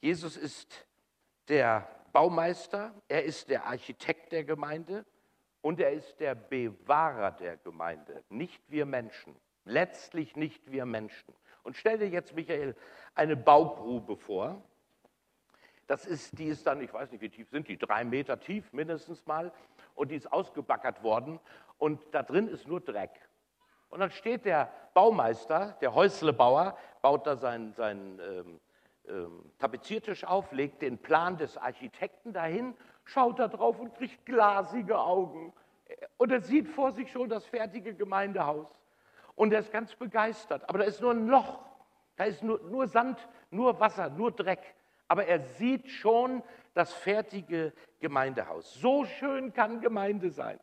Jesus 0.00 0.36
ist 0.36 0.86
der 1.48 1.88
Baumeister, 2.12 2.94
er 3.08 3.24
ist 3.24 3.48
der 3.48 3.66
Architekt 3.66 4.32
der 4.32 4.44
Gemeinde 4.44 5.04
und 5.62 5.80
er 5.80 5.92
ist 5.92 6.20
der 6.20 6.34
Bewahrer 6.34 7.32
der 7.32 7.56
Gemeinde, 7.56 8.22
nicht 8.28 8.62
wir 8.70 8.86
Menschen, 8.86 9.34
letztlich 9.64 10.36
nicht 10.36 10.70
wir 10.70 10.86
Menschen. 10.86 11.34
Und 11.64 11.76
stell 11.76 11.98
dir 11.98 12.08
jetzt, 12.08 12.34
Michael, 12.34 12.76
eine 13.14 13.36
Baugrube 13.36 14.16
vor. 14.16 14.62
Das 15.86 16.06
ist, 16.06 16.38
die 16.38 16.46
ist 16.46 16.66
dann, 16.66 16.80
ich 16.80 16.92
weiß 16.92 17.10
nicht, 17.10 17.20
wie 17.20 17.28
tief 17.28 17.50
sind 17.50 17.68
die, 17.68 17.76
drei 17.76 18.04
Meter 18.04 18.38
tief 18.38 18.72
mindestens 18.72 19.26
mal. 19.26 19.52
Und 19.94 20.10
die 20.10 20.16
ist 20.16 20.32
ausgebackert 20.32 21.02
worden. 21.02 21.40
Und 21.78 22.00
da 22.12 22.22
drin 22.22 22.48
ist 22.48 22.68
nur 22.68 22.80
Dreck. 22.80 23.10
Und 23.88 24.00
dann 24.00 24.10
steht 24.10 24.44
der 24.44 24.72
Baumeister, 24.92 25.76
der 25.80 25.94
Häuslebauer, 25.94 26.76
baut 27.02 27.26
da 27.26 27.36
seinen, 27.36 27.72
seinen 27.74 28.20
ähm, 28.20 28.60
ähm, 29.08 29.52
Tapeziertisch 29.58 30.24
auf, 30.24 30.52
legt 30.52 30.82
den 30.82 30.98
Plan 30.98 31.36
des 31.36 31.56
Architekten 31.56 32.32
dahin, 32.32 32.74
schaut 33.04 33.38
da 33.38 33.48
drauf 33.48 33.78
und 33.78 33.94
kriegt 33.94 34.24
glasige 34.26 34.98
Augen. 34.98 35.52
Und 36.16 36.32
er 36.32 36.40
sieht 36.40 36.68
vor 36.68 36.92
sich 36.92 37.10
schon 37.10 37.28
das 37.28 37.44
fertige 37.46 37.94
Gemeindehaus. 37.94 38.66
Und 39.34 39.52
er 39.52 39.60
ist 39.60 39.72
ganz 39.72 39.94
begeistert. 39.94 40.68
Aber 40.68 40.78
da 40.78 40.84
ist 40.84 41.00
nur 41.00 41.12
ein 41.12 41.26
Loch. 41.26 41.60
Da 42.16 42.24
ist 42.24 42.42
nur, 42.42 42.60
nur 42.70 42.86
Sand, 42.86 43.18
nur 43.50 43.80
Wasser, 43.80 44.10
nur 44.10 44.30
Dreck. 44.30 44.74
Aber 45.08 45.26
er 45.26 45.40
sieht 45.40 45.88
schon 45.90 46.42
das 46.74 46.92
fertige 46.92 47.72
Gemeindehaus. 48.00 48.74
So 48.74 49.04
schön 49.04 49.52
kann 49.52 49.80
Gemeinde 49.80 50.30
sein. 50.30 50.58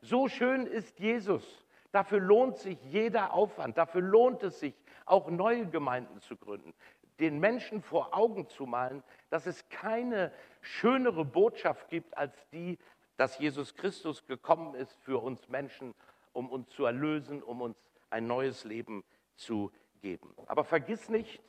So 0.00 0.28
schön 0.28 0.66
ist 0.66 0.98
Jesus. 0.98 1.64
Dafür 1.92 2.20
lohnt 2.20 2.58
sich 2.58 2.78
jeder 2.84 3.32
Aufwand. 3.32 3.78
Dafür 3.78 4.02
lohnt 4.02 4.42
es 4.42 4.60
sich, 4.60 4.74
auch 5.04 5.30
neue 5.30 5.66
Gemeinden 5.66 6.20
zu 6.20 6.36
gründen. 6.36 6.74
Den 7.20 7.38
Menschen 7.38 7.80
vor 7.82 8.14
Augen 8.14 8.48
zu 8.48 8.66
malen, 8.66 9.02
dass 9.30 9.46
es 9.46 9.68
keine 9.68 10.32
schönere 10.60 11.24
Botschaft 11.24 11.88
gibt 11.88 12.16
als 12.16 12.34
die, 12.50 12.78
dass 13.16 13.38
Jesus 13.38 13.74
Christus 13.74 14.26
gekommen 14.26 14.74
ist 14.74 14.94
für 15.02 15.22
uns 15.22 15.48
Menschen, 15.48 15.94
um 16.32 16.50
uns 16.50 16.68
zu 16.70 16.84
erlösen, 16.84 17.42
um 17.42 17.62
uns 17.62 17.78
ein 18.10 18.26
neues 18.26 18.64
Leben 18.64 19.04
zu 19.36 19.72
geben. 20.00 20.34
Aber 20.46 20.64
vergiss 20.64 21.08
nicht, 21.08 21.42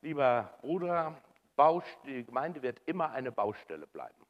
lieber 0.00 0.56
Bruder, 0.60 1.16
die 2.06 2.24
Gemeinde 2.24 2.62
wird 2.62 2.80
immer 2.86 3.12
eine 3.12 3.30
Baustelle 3.30 3.86
bleiben. 3.86 4.26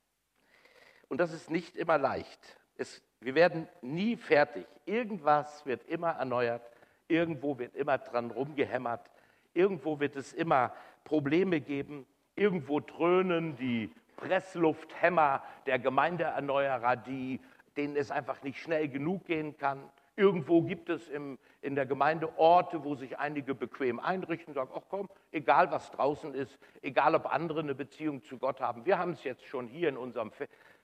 Und 1.09 1.19
das 1.19 1.33
ist 1.33 1.51
nicht 1.51 1.77
immer 1.77 1.99
leicht. 1.99 2.59
Es, 2.77 3.03
wir 3.21 3.35
werden 3.35 3.69
nie 3.81 4.17
fertig. 4.17 4.67
Irgendwas 4.87 5.65
wird 5.67 5.85
immer 5.85 6.11
erneuert. 6.13 6.63
Irgendwo 7.09 7.59
wird 7.59 7.75
immer 7.77 7.99
dran 7.99 8.31
rumgehämmert. 8.31 9.11
Irgendwo 9.55 10.01
wird 10.01 10.17
es 10.17 10.33
immer 10.33 10.75
Probleme 11.05 11.61
geben. 11.61 12.07
Irgendwo 12.35 12.81
dröhnen 12.81 13.57
die 13.57 13.93
Presslufthämmer 14.17 15.43
der 15.67 15.79
Gemeindeerneuerer, 15.79 16.97
die, 16.97 17.41
denen 17.77 17.97
es 17.97 18.11
einfach 18.11 18.43
nicht 18.43 18.59
schnell 18.59 18.89
genug 18.89 19.27
gehen 19.27 19.57
kann. 19.57 19.91
Irgendwo 20.15 20.63
gibt 20.63 20.91
es 20.91 21.09
im, 21.09 21.39
in 21.63 21.75
der 21.75 21.87
Gemeinde 21.87 22.39
Orte, 22.39 22.85
wo 22.85 22.95
sich 22.95 23.19
einige 23.19 23.55
bequem 23.55 23.99
einrichten 23.99 24.49
und 24.49 24.55
sagen, 24.55 24.71
ach 24.75 24.83
komm, 24.91 25.09
egal 25.31 25.71
was 25.71 25.91
draußen 25.91 26.35
ist, 26.35 26.59
egal 26.83 27.15
ob 27.15 27.33
andere 27.33 27.61
eine 27.61 27.75
Beziehung 27.75 28.23
zu 28.23 28.39
Gott 28.39 28.61
haben, 28.61 28.85
wir 28.85 28.99
haben 28.99 29.13
es 29.13 29.25
jetzt 29.25 29.47
schon 29.47 29.69
hier 29.69 29.89
in 29.89 29.97
unserem 29.97 30.31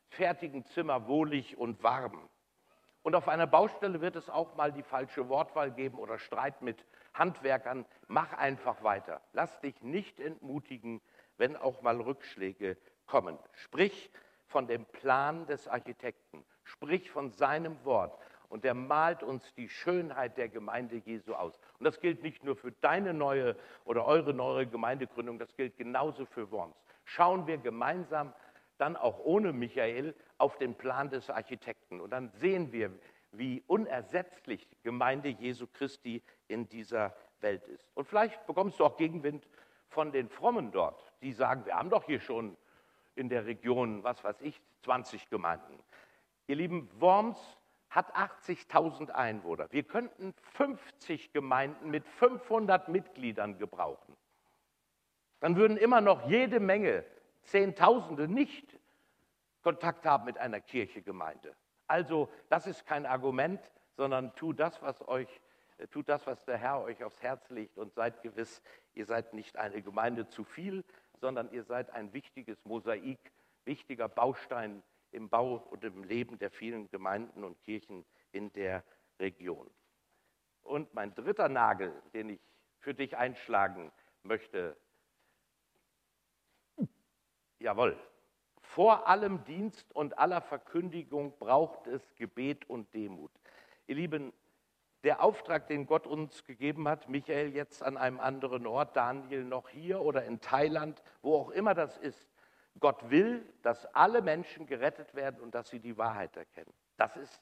fertigen 0.08 0.64
Zimmer 0.64 1.06
wohlig 1.06 1.58
und 1.58 1.82
warm. 1.82 2.28
Und 3.02 3.14
auf 3.14 3.28
einer 3.28 3.46
Baustelle 3.46 4.00
wird 4.00 4.16
es 4.16 4.28
auch 4.28 4.54
mal 4.56 4.72
die 4.72 4.82
falsche 4.82 5.28
Wortwahl 5.28 5.70
geben 5.70 5.98
oder 5.98 6.18
Streit 6.18 6.62
mit 6.62 6.84
Handwerkern. 7.14 7.86
Mach 8.06 8.32
einfach 8.32 8.82
weiter. 8.82 9.20
Lass 9.32 9.60
dich 9.60 9.80
nicht 9.82 10.20
entmutigen, 10.20 11.00
wenn 11.36 11.56
auch 11.56 11.82
mal 11.82 12.00
Rückschläge 12.00 12.76
kommen. 13.06 13.38
Sprich 13.52 14.10
von 14.46 14.66
dem 14.66 14.84
Plan 14.86 15.46
des 15.46 15.68
Architekten. 15.68 16.44
Sprich 16.64 17.10
von 17.10 17.30
seinem 17.30 17.82
Wort 17.84 18.18
und 18.48 18.64
der 18.64 18.74
malt 18.74 19.22
uns 19.22 19.54
die 19.54 19.68
Schönheit 19.68 20.36
der 20.36 20.48
Gemeinde 20.48 20.96
Jesu 20.96 21.34
aus. 21.34 21.58
Und 21.78 21.84
das 21.84 22.00
gilt 22.00 22.22
nicht 22.22 22.44
nur 22.44 22.56
für 22.56 22.72
deine 22.72 23.12
neue 23.14 23.56
oder 23.84 24.06
eure 24.06 24.34
neue 24.34 24.66
Gemeindegründung, 24.66 25.38
das 25.38 25.54
gilt 25.54 25.76
genauso 25.76 26.24
für 26.26 26.50
Worms. 26.50 26.76
Schauen 27.04 27.46
wir 27.46 27.58
gemeinsam 27.58 28.32
dann 28.78 28.96
auch 28.96 29.18
ohne 29.24 29.52
Michael 29.52 30.14
auf 30.38 30.56
den 30.58 30.74
Plan 30.74 31.10
des 31.10 31.30
Architekten 31.30 32.00
und 32.00 32.10
dann 32.10 32.30
sehen 32.30 32.72
wir, 32.72 32.92
wie 33.32 33.62
unersetzlich 33.66 34.66
Gemeinde 34.82 35.28
Jesu 35.28 35.66
Christi 35.66 36.22
in 36.46 36.68
dieser 36.68 37.14
Welt 37.40 37.66
ist. 37.68 37.84
Und 37.94 38.06
vielleicht 38.06 38.46
bekommst 38.46 38.80
du 38.80 38.84
auch 38.84 38.96
Gegenwind 38.96 39.46
von 39.88 40.12
den 40.12 40.28
Frommen 40.28 40.70
dort, 40.70 41.12
die 41.22 41.32
sagen, 41.32 41.66
wir 41.66 41.74
haben 41.74 41.90
doch 41.90 42.04
hier 42.04 42.20
schon 42.20 42.56
in 43.14 43.28
der 43.28 43.46
Region, 43.46 44.02
was 44.04 44.22
weiß 44.22 44.40
ich, 44.42 44.60
20 44.82 45.28
Gemeinden. 45.28 45.78
Ihr 46.46 46.56
lieben, 46.56 46.88
Worms 46.98 47.57
hat 47.90 48.14
80.000 48.14 49.10
Einwohner. 49.10 49.70
Wir 49.70 49.82
könnten 49.82 50.34
50 50.54 51.32
Gemeinden 51.32 51.90
mit 51.90 52.06
500 52.06 52.88
Mitgliedern 52.88 53.58
gebrauchen. 53.58 54.16
Dann 55.40 55.56
würden 55.56 55.76
immer 55.76 56.00
noch 56.00 56.28
jede 56.28 56.60
Menge, 56.60 57.04
Zehntausende, 57.42 58.28
nicht 58.28 58.78
Kontakt 59.62 60.04
haben 60.06 60.24
mit 60.24 60.38
einer 60.38 60.60
Kirchegemeinde. 60.60 61.54
Also 61.86 62.28
das 62.48 62.66
ist 62.66 62.86
kein 62.86 63.06
Argument, 63.06 63.60
sondern 63.96 64.34
tut 64.34 64.60
das, 64.60 64.80
was 64.82 65.06
euch, 65.08 65.28
äh, 65.78 65.86
tut 65.88 66.08
das, 66.08 66.26
was 66.26 66.44
der 66.44 66.58
Herr 66.58 66.82
euch 66.82 67.02
aufs 67.02 67.20
Herz 67.22 67.48
legt 67.50 67.78
und 67.78 67.94
seid 67.94 68.22
gewiss, 68.22 68.62
ihr 68.94 69.06
seid 69.06 69.32
nicht 69.32 69.56
eine 69.56 69.82
Gemeinde 69.82 70.28
zu 70.28 70.44
viel, 70.44 70.84
sondern 71.20 71.50
ihr 71.50 71.64
seid 71.64 71.90
ein 71.90 72.12
wichtiges 72.12 72.64
Mosaik, 72.64 73.18
wichtiger 73.64 74.08
Baustein 74.08 74.82
im 75.12 75.28
Bau 75.28 75.56
und 75.56 75.84
im 75.84 76.04
Leben 76.04 76.38
der 76.38 76.50
vielen 76.50 76.88
Gemeinden 76.88 77.44
und 77.44 77.60
Kirchen 77.62 78.04
in 78.32 78.52
der 78.52 78.84
Region. 79.18 79.70
Und 80.62 80.92
mein 80.94 81.14
dritter 81.14 81.48
Nagel, 81.48 81.92
den 82.12 82.30
ich 82.30 82.40
für 82.80 82.94
dich 82.94 83.16
einschlagen 83.16 83.90
möchte, 84.22 84.76
jawohl, 87.58 87.98
vor 88.60 89.08
allem 89.08 89.44
Dienst 89.44 89.94
und 89.94 90.18
aller 90.18 90.40
Verkündigung 90.42 91.36
braucht 91.38 91.86
es 91.86 92.14
Gebet 92.16 92.68
und 92.68 92.92
Demut. 92.92 93.32
Ihr 93.86 93.94
Lieben, 93.94 94.32
der 95.04 95.22
Auftrag, 95.22 95.68
den 95.68 95.86
Gott 95.86 96.06
uns 96.06 96.44
gegeben 96.44 96.86
hat, 96.88 97.08
Michael 97.08 97.54
jetzt 97.54 97.82
an 97.82 97.96
einem 97.96 98.20
anderen 98.20 98.66
Ort, 98.66 98.96
Daniel 98.96 99.44
noch 99.44 99.68
hier 99.68 100.00
oder 100.00 100.24
in 100.24 100.40
Thailand, 100.40 101.02
wo 101.22 101.36
auch 101.36 101.50
immer 101.50 101.74
das 101.74 101.96
ist, 101.96 102.28
Gott 102.80 103.10
will, 103.10 103.44
dass 103.62 103.86
alle 103.94 104.22
Menschen 104.22 104.66
gerettet 104.66 105.14
werden 105.14 105.40
und 105.40 105.54
dass 105.54 105.68
sie 105.68 105.80
die 105.80 105.96
Wahrheit 105.96 106.36
erkennen. 106.36 106.72
Das 106.96 107.16
ist 107.16 107.40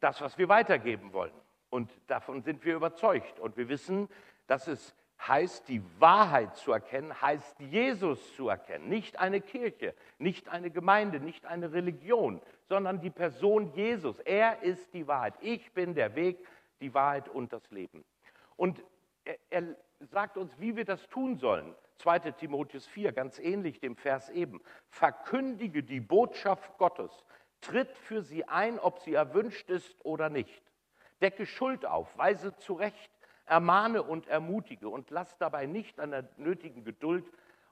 das, 0.00 0.20
was 0.20 0.38
wir 0.38 0.48
weitergeben 0.48 1.12
wollen. 1.12 1.34
Und 1.70 1.90
davon 2.06 2.42
sind 2.42 2.64
wir 2.64 2.76
überzeugt. 2.76 3.40
Und 3.40 3.56
wir 3.56 3.68
wissen, 3.68 4.08
dass 4.46 4.68
es 4.68 4.94
heißt, 5.26 5.68
die 5.68 5.82
Wahrheit 6.00 6.56
zu 6.56 6.72
erkennen, 6.72 7.20
heißt 7.20 7.58
Jesus 7.60 8.34
zu 8.36 8.48
erkennen. 8.48 8.88
Nicht 8.88 9.18
eine 9.18 9.40
Kirche, 9.40 9.94
nicht 10.18 10.48
eine 10.48 10.70
Gemeinde, 10.70 11.20
nicht 11.20 11.44
eine 11.44 11.72
Religion, 11.72 12.40
sondern 12.68 13.00
die 13.00 13.10
Person 13.10 13.72
Jesus. 13.74 14.20
Er 14.20 14.62
ist 14.62 14.94
die 14.94 15.06
Wahrheit. 15.06 15.34
Ich 15.40 15.72
bin 15.72 15.94
der 15.94 16.14
Weg, 16.14 16.38
die 16.80 16.94
Wahrheit 16.94 17.28
und 17.28 17.52
das 17.52 17.68
Leben. 17.70 18.04
Und 18.56 18.82
er, 19.24 19.36
er 19.50 19.76
sagt 20.10 20.36
uns, 20.36 20.58
wie 20.58 20.76
wir 20.76 20.84
das 20.84 21.08
tun 21.08 21.36
sollen. 21.36 21.74
2 21.96 22.18
Timotheus 22.32 22.86
4, 22.86 23.12
ganz 23.12 23.38
ähnlich 23.38 23.80
dem 23.80 23.96
Vers 23.96 24.30
eben. 24.30 24.62
Verkündige 24.88 25.82
die 25.82 26.00
Botschaft 26.00 26.78
Gottes, 26.78 27.24
tritt 27.60 27.96
für 27.96 28.22
sie 28.22 28.46
ein, 28.46 28.78
ob 28.78 29.00
sie 29.00 29.14
erwünscht 29.14 29.68
ist 29.68 29.96
oder 30.04 30.30
nicht. 30.30 30.62
Decke 31.20 31.46
Schuld 31.46 31.84
auf, 31.84 32.16
weise 32.16 32.56
zurecht, 32.56 33.10
ermahne 33.46 34.02
und 34.02 34.28
ermutige 34.28 34.88
und 34.88 35.10
lass 35.10 35.36
dabei 35.38 35.66
nicht 35.66 35.98
an 35.98 36.12
der 36.12 36.28
nötigen 36.36 36.84
Geduld 36.84 37.30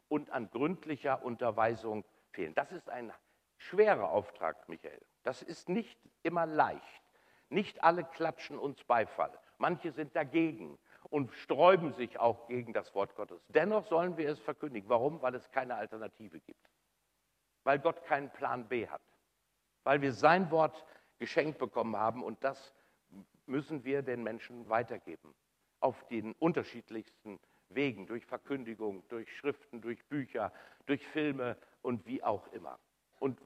und 0.08 0.30
an 0.30 0.50
gründlicher 0.50 1.24
Unterweisung 1.24 2.04
fehlen. 2.30 2.54
Das 2.54 2.72
ist 2.72 2.88
ein 2.90 3.12
schwerer 3.58 4.10
Auftrag, 4.10 4.68
Michael. 4.68 5.00
Das 5.22 5.42
ist 5.42 5.68
nicht 5.68 5.98
immer 6.22 6.46
leicht. 6.46 7.02
Nicht 7.48 7.84
alle 7.84 8.04
klatschen 8.04 8.58
uns 8.58 8.82
Beifall. 8.84 9.38
Manche 9.58 9.92
sind 9.92 10.16
dagegen 10.16 10.78
und 11.10 11.32
sträuben 11.32 11.92
sich 11.92 12.18
auch 12.18 12.46
gegen 12.46 12.72
das 12.72 12.94
Wort 12.94 13.14
Gottes. 13.14 13.40
Dennoch 13.48 13.86
sollen 13.86 14.16
wir 14.16 14.28
es 14.28 14.38
verkündigen. 14.40 14.88
Warum? 14.88 15.22
Weil 15.22 15.34
es 15.34 15.50
keine 15.50 15.75
Alternative 15.75 16.40
gibt. 16.40 16.70
Weil 17.64 17.78
Gott 17.78 18.04
keinen 18.04 18.30
Plan 18.30 18.68
B 18.68 18.86
hat. 18.86 19.02
Weil 19.84 20.02
wir 20.02 20.12
sein 20.12 20.50
Wort 20.50 20.84
geschenkt 21.18 21.58
bekommen 21.58 21.96
haben 21.96 22.22
und 22.22 22.42
das 22.44 22.75
müssen 23.46 23.84
wir 23.84 24.02
den 24.02 24.22
Menschen 24.22 24.68
weitergeben. 24.68 25.34
Auf 25.80 26.06
den 26.08 26.32
unterschiedlichsten 26.34 27.38
Wegen, 27.68 28.06
durch 28.06 28.26
Verkündigung, 28.26 29.02
durch 29.08 29.34
Schriften, 29.36 29.80
durch 29.80 30.04
Bücher, 30.06 30.52
durch 30.86 31.06
Filme 31.06 31.56
und 31.82 32.06
wie 32.06 32.22
auch 32.22 32.46
immer. 32.52 32.78
Und 33.18 33.40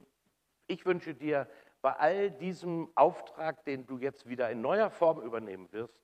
ich 0.67 0.85
wünsche 0.85 1.15
dir 1.15 1.49
bei 1.83 1.93
all 1.95 2.31
diesem 2.31 2.91
Auftrag, 2.95 3.65
den 3.65 3.87
du 3.87 3.99
jetzt 3.99 4.29
wieder 4.29 4.51
in 4.51 4.61
neuer 4.61 4.91
Form 4.91 5.23
übernehmen 5.23 5.71
wirst, 5.73 5.99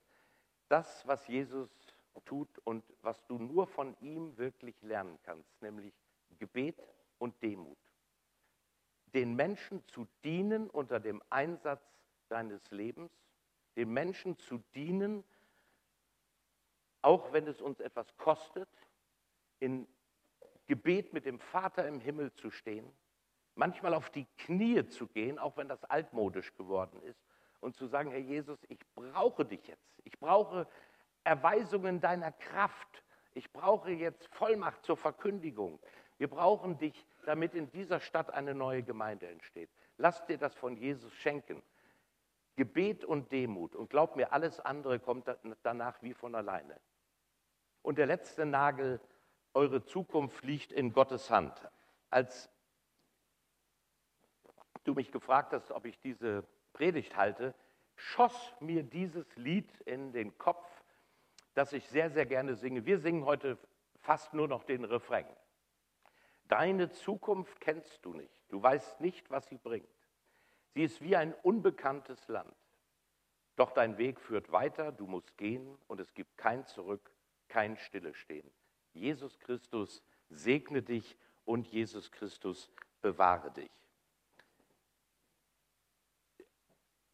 das, 0.68 1.06
was 1.06 1.26
Jesus 1.26 1.68
tut 2.25 2.49
und 2.64 2.85
was 3.02 3.25
du 3.26 3.38
nur 3.38 3.66
von 3.66 3.96
ihm 4.00 4.37
wirklich 4.37 4.80
lernen 4.82 5.18
kannst, 5.23 5.61
nämlich 5.62 5.92
Gebet 6.38 6.82
und 7.18 7.40
Demut. 7.42 7.78
Den 9.14 9.35
Menschen 9.35 9.87
zu 9.87 10.06
dienen 10.25 10.68
unter 10.68 11.00
dem 11.00 11.23
Einsatz 11.30 11.82
deines 12.28 12.70
Lebens, 12.70 13.11
den 13.76 13.92
Menschen 13.92 14.38
zu 14.38 14.58
dienen, 14.75 15.25
auch 17.02 17.32
wenn 17.32 17.46
es 17.46 17.61
uns 17.61 17.80
etwas 17.80 18.16
kostet, 18.16 18.68
in 19.61 19.87
Gebet 20.66 21.12
mit 21.12 21.25
dem 21.25 21.38
Vater 21.38 21.87
im 21.87 22.00
Himmel 22.00 22.32
zu 22.32 22.50
stehen, 22.50 22.90
manchmal 23.54 23.94
auf 23.94 24.11
die 24.11 24.26
Knie 24.38 24.87
zu 24.88 25.06
gehen, 25.06 25.38
auch 25.38 25.56
wenn 25.56 25.68
das 25.68 25.85
altmodisch 25.85 26.54
geworden 26.54 27.00
ist, 27.02 27.20
und 27.60 27.75
zu 27.75 27.86
sagen, 27.86 28.10
Herr 28.10 28.18
Jesus, 28.18 28.58
ich 28.68 28.78
brauche 28.94 29.44
dich 29.44 29.66
jetzt. 29.66 30.00
Ich 30.04 30.18
brauche 30.18 30.66
Erweisungen 31.25 32.00
deiner 32.00 32.32
Kraft. 32.32 33.02
Ich 33.34 33.52
brauche 33.52 33.90
jetzt 33.90 34.26
Vollmacht 34.28 34.84
zur 34.84 34.96
Verkündigung. 34.96 35.80
Wir 36.18 36.28
brauchen 36.28 36.78
dich, 36.78 37.06
damit 37.25 37.54
in 37.54 37.70
dieser 37.70 38.00
Stadt 38.00 38.32
eine 38.32 38.54
neue 38.54 38.82
Gemeinde 38.82 39.28
entsteht. 39.28 39.70
Lass 39.98 40.25
dir 40.26 40.38
das 40.38 40.54
von 40.54 40.76
Jesus 40.76 41.12
schenken. 41.14 41.62
Gebet 42.56 43.04
und 43.04 43.32
Demut. 43.32 43.75
Und 43.75 43.90
glaub 43.90 44.16
mir, 44.16 44.32
alles 44.32 44.60
andere 44.60 44.98
kommt 44.98 45.26
danach 45.62 46.00
wie 46.02 46.14
von 46.14 46.34
alleine. 46.34 46.80
Und 47.82 47.98
der 47.98 48.06
letzte 48.06 48.46
Nagel, 48.46 49.00
eure 49.52 49.84
Zukunft 49.84 50.44
liegt 50.44 50.72
in 50.72 50.92
Gottes 50.92 51.30
Hand. 51.30 51.68
als 52.10 52.48
du 54.84 54.94
mich 54.94 55.10
gefragt 55.10 55.52
hast, 55.52 55.70
ob 55.72 55.84
ich 55.84 55.98
diese 55.98 56.44
Predigt 56.76 57.16
halte, 57.16 57.54
schoss 57.95 58.52
mir 58.61 58.83
dieses 58.83 59.35
Lied 59.37 59.80
in 59.87 60.12
den 60.12 60.37
Kopf, 60.37 60.66
das 61.54 61.73
ich 61.73 61.88
sehr, 61.88 62.11
sehr 62.11 62.26
gerne 62.26 62.54
singe. 62.54 62.85
Wir 62.85 62.99
singen 62.99 63.25
heute 63.25 63.56
fast 64.00 64.35
nur 64.35 64.47
noch 64.47 64.62
den 64.62 64.85
Refrain. 64.85 65.25
Deine 66.49 66.90
Zukunft 66.90 67.62
kennst 67.62 68.04
du 68.04 68.12
nicht. 68.12 68.30
Du 68.50 68.62
weißt 68.62 69.00
nicht, 69.00 69.30
was 69.30 69.49
sie 69.49 69.56
bringt. 69.56 69.88
Sie 70.75 70.83
ist 70.83 71.00
wie 71.00 71.16
ein 71.16 71.33
unbekanntes 71.42 72.28
Land. 72.28 72.54
Doch 73.56 73.71
dein 73.71 73.97
Weg 73.97 74.21
führt 74.21 74.52
weiter, 74.52 74.92
du 74.92 75.06
musst 75.06 75.38
gehen 75.38 75.78
und 75.87 75.99
es 75.99 76.12
gibt 76.12 76.37
kein 76.37 76.66
Zurück, 76.66 77.11
kein 77.49 77.78
Stillestehen. 77.78 78.52
Jesus 78.92 79.38
Christus 79.38 80.02
segne 80.28 80.83
dich 80.83 81.16
und 81.47 81.66
Jesus 81.68 82.12
Christus 82.12 82.71
bewahre 83.00 83.50
dich. 83.50 83.71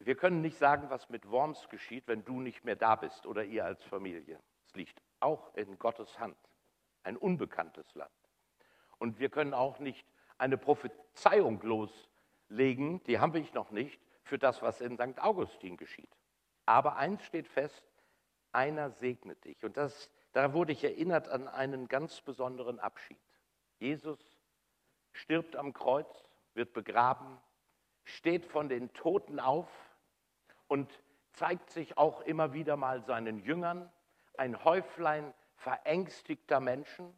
Wir 0.05 0.15
können 0.15 0.41
nicht 0.41 0.57
sagen, 0.57 0.89
was 0.89 1.09
mit 1.09 1.29
Worms 1.29 1.69
geschieht, 1.69 2.07
wenn 2.07 2.25
du 2.25 2.39
nicht 2.39 2.65
mehr 2.65 2.75
da 2.75 2.95
bist 2.95 3.25
oder 3.25 3.43
ihr 3.43 3.65
als 3.65 3.83
Familie. 3.85 4.39
Es 4.65 4.75
liegt 4.75 5.01
auch 5.19 5.53
in 5.55 5.79
Gottes 5.79 6.19
Hand, 6.19 6.37
ein 7.03 7.15
unbekanntes 7.15 7.93
Land. 7.95 8.11
Und 8.99 9.19
wir 9.19 9.29
können 9.29 9.53
auch 9.53 9.79
nicht 9.79 10.05
eine 10.37 10.57
Prophezeiung 10.57 11.61
loslegen, 11.61 13.03
die 13.05 13.19
haben 13.19 13.33
wir 13.33 13.45
noch 13.53 13.71
nicht, 13.71 13.99
für 14.23 14.37
das, 14.37 14.61
was 14.61 14.81
in 14.81 14.95
St. 14.95 15.21
Augustin 15.21 15.77
geschieht. 15.77 16.09
Aber 16.65 16.95
eins 16.95 17.23
steht 17.23 17.47
fest, 17.47 17.83
einer 18.51 18.91
segnet 18.91 19.43
dich. 19.43 19.63
Und 19.63 19.77
das, 19.77 20.09
da 20.31 20.53
wurde 20.53 20.71
ich 20.71 20.83
erinnert 20.83 21.27
an 21.27 21.47
einen 21.47 21.87
ganz 21.87 22.21
besonderen 22.21 22.79
Abschied. 22.79 23.19
Jesus 23.79 24.19
stirbt 25.11 25.55
am 25.55 25.73
Kreuz, 25.73 26.07
wird 26.53 26.73
begraben, 26.73 27.37
steht 28.03 28.45
von 28.45 28.69
den 28.69 28.93
Toten 28.93 29.39
auf 29.39 29.67
und 30.67 31.01
zeigt 31.33 31.69
sich 31.69 31.97
auch 31.97 32.21
immer 32.21 32.53
wieder 32.53 32.77
mal 32.77 33.01
seinen 33.03 33.39
Jüngern, 33.39 33.91
ein 34.37 34.63
Häuflein 34.63 35.33
verängstigter 35.55 36.59
Menschen, 36.59 37.13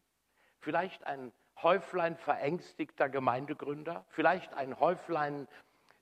vielleicht 0.60 1.06
ein 1.06 1.32
Häuflein 1.62 2.18
verängstigter 2.18 3.10
Gemeindegründer, 3.10 4.06
vielleicht 4.10 4.54
ein 4.54 4.80
Häuflein 4.80 5.48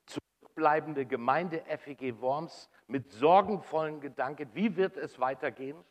zurückbleibende 0.06 1.06
Gemeinde 1.06 1.64
FEG 1.78 2.20
Worms 2.22 2.70
mit 2.88 3.12
sorgenvollen 3.12 4.02
Gedanken, 4.02 4.50
wie 4.54 4.76
wird 4.76 4.98
es 4.98 5.20
weitergehen? 5.20 5.84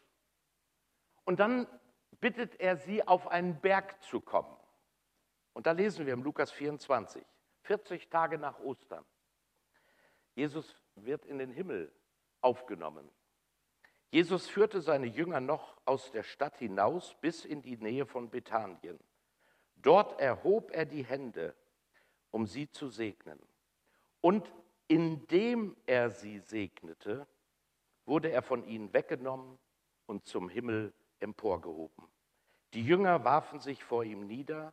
Und 1.25 1.39
dann 1.41 1.67
bittet 2.21 2.61
er 2.61 2.77
sie, 2.77 3.07
auf 3.07 3.29
einen 3.29 3.61
Berg 3.61 4.03
zu 4.03 4.21
kommen. 4.21 4.57
Und 5.53 5.67
da 5.67 5.73
lesen 5.73 6.07
wir 6.07 6.13
im 6.13 6.23
Lukas 6.23 6.51
24, 6.51 7.25
40 7.63 8.09
Tage 8.09 8.39
nach 8.39 8.59
Ostern. 8.61 9.05
Jesus 10.35 10.75
wird 10.97 11.25
in 11.27 11.39
den 11.39 11.51
Himmel 11.51 11.93
aufgenommen. 12.41 13.09
Jesus 14.11 14.47
führte 14.49 14.81
seine 14.81 15.07
Jünger 15.07 15.41
noch 15.41 15.77
aus 15.87 16.11
der 16.11 16.23
Stadt 16.23 16.59
hinaus 16.59 17.17
bis 17.21 17.45
in 17.45 17.63
die 17.63 17.77
Nähe 17.77 18.05
von 18.05 18.31
Bethanien. 18.31 18.99
Dort 19.77 20.21
erhob 20.21 20.71
er 20.73 20.85
die 20.85 21.05
Hände, 21.05 21.55
um 22.31 22.47
sie 22.47 22.71
zu 22.71 22.89
segnen. 22.89 23.39
Und 24.21 24.53
indem 24.87 25.77
er 25.87 26.11
sie 26.11 26.41
segnete, 26.41 27.27
wurde 28.05 28.31
er 28.31 28.43
von 28.43 28.65
ihnen 28.65 28.93
weggenommen 28.93 29.59
und 30.07 30.27
zum 30.27 30.49
Himmel 30.49 30.93
emporgehoben. 31.21 32.07
Die 32.75 32.85
Jünger 32.85 33.25
warfen 33.25 33.61
sich 33.61 33.83
vor 33.83 34.05
ihm 34.05 34.27
nieder 34.27 34.73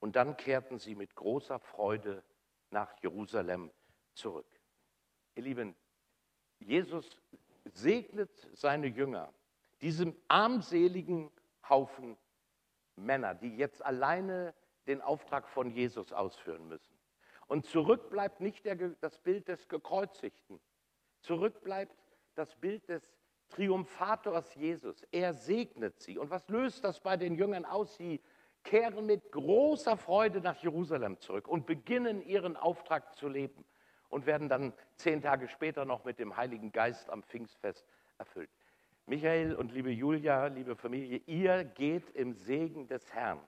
und 0.00 0.16
dann 0.16 0.36
kehrten 0.36 0.78
sie 0.78 0.94
mit 0.94 1.14
großer 1.14 1.58
Freude 1.58 2.22
nach 2.70 2.94
Jerusalem 3.02 3.70
zurück. 4.14 4.55
Ihr 5.36 5.42
Lieben, 5.42 5.76
Jesus 6.60 7.10
segnet 7.64 8.30
seine 8.54 8.86
Jünger, 8.86 9.32
diesem 9.82 10.16
armseligen 10.28 11.30
Haufen 11.68 12.16
Männer, 12.96 13.34
die 13.34 13.54
jetzt 13.54 13.84
alleine 13.84 14.54
den 14.86 15.02
Auftrag 15.02 15.46
von 15.46 15.70
Jesus 15.70 16.10
ausführen 16.10 16.68
müssen. 16.68 16.96
Und 17.48 17.66
zurück 17.66 18.08
bleibt 18.08 18.40
nicht 18.40 18.64
der, 18.64 18.76
das 18.76 19.18
Bild 19.18 19.48
des 19.48 19.68
Gekreuzigten, 19.68 20.58
zurück 21.20 21.62
bleibt 21.62 21.94
das 22.34 22.56
Bild 22.56 22.88
des 22.88 23.14
Triumphators 23.50 24.54
Jesus. 24.54 25.02
Er 25.12 25.34
segnet 25.34 26.00
sie. 26.00 26.16
Und 26.16 26.30
was 26.30 26.48
löst 26.48 26.82
das 26.82 26.98
bei 27.00 27.18
den 27.18 27.34
Jüngern 27.34 27.66
aus? 27.66 27.94
Sie 27.96 28.22
kehren 28.64 29.04
mit 29.04 29.30
großer 29.32 29.98
Freude 29.98 30.40
nach 30.40 30.56
Jerusalem 30.62 31.20
zurück 31.20 31.46
und 31.46 31.66
beginnen 31.66 32.22
ihren 32.22 32.56
Auftrag 32.56 33.14
zu 33.14 33.28
leben 33.28 33.66
und 34.08 34.26
werden 34.26 34.48
dann 34.48 34.72
zehn 34.96 35.20
Tage 35.20 35.48
später 35.48 35.84
noch 35.84 36.04
mit 36.04 36.18
dem 36.18 36.36
Heiligen 36.36 36.72
Geist 36.72 37.10
am 37.10 37.22
Pfingstfest 37.22 37.86
erfüllt. 38.18 38.50
Michael 39.06 39.54
und 39.54 39.72
liebe 39.72 39.90
Julia, 39.90 40.46
liebe 40.46 40.74
Familie, 40.74 41.18
ihr 41.26 41.64
geht 41.64 42.10
im 42.10 42.34
Segen 42.34 42.88
des 42.88 43.12
Herrn. 43.14 43.40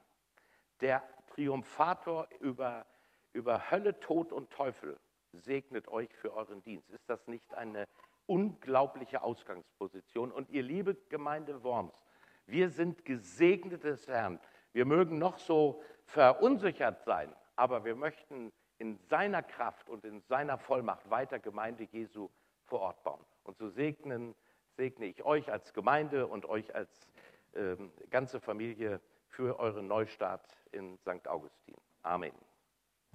Der 0.80 1.02
Triumphator 1.34 2.28
über, 2.40 2.86
über 3.32 3.70
Hölle, 3.70 3.98
Tod 3.98 4.32
und 4.32 4.50
Teufel 4.50 4.96
segnet 5.32 5.88
euch 5.88 6.14
für 6.14 6.32
euren 6.34 6.62
Dienst. 6.62 6.90
Ist 6.90 7.08
das 7.08 7.26
nicht 7.26 7.54
eine 7.54 7.88
unglaubliche 8.26 9.22
Ausgangsposition? 9.22 10.30
Und 10.30 10.48
ihr 10.50 10.62
liebe 10.62 10.94
Gemeinde 11.08 11.62
Worms, 11.64 12.00
wir 12.46 12.70
sind 12.70 13.04
gesegnet 13.04 13.84
des 13.84 14.06
Herrn. 14.06 14.38
Wir 14.72 14.84
mögen 14.84 15.18
noch 15.18 15.38
so 15.38 15.82
verunsichert 16.04 17.02
sein, 17.02 17.34
aber 17.56 17.84
wir 17.84 17.96
möchten 17.96 18.52
in 18.78 18.98
seiner 19.08 19.42
Kraft 19.42 19.88
und 19.88 20.04
in 20.04 20.20
seiner 20.22 20.58
Vollmacht 20.58 21.10
weiter 21.10 21.38
Gemeinde 21.38 21.84
Jesu 21.84 22.28
vor 22.66 22.80
Ort 22.80 23.02
bauen. 23.02 23.24
Und 23.44 23.58
so 23.58 23.68
segnen, 23.68 24.34
segne 24.76 25.06
ich 25.06 25.24
euch 25.24 25.50
als 25.50 25.72
Gemeinde 25.72 26.26
und 26.26 26.46
euch 26.46 26.74
als 26.74 27.08
ähm, 27.54 27.92
ganze 28.10 28.40
Familie 28.40 29.00
für 29.28 29.58
euren 29.58 29.88
Neustart 29.88 30.56
in 30.72 30.98
St. 30.98 31.26
Augustin. 31.26 31.74
Amen. 32.02 32.32